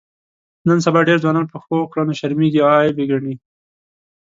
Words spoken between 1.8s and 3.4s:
کړنو شرمېږي او عیب یې ګڼي.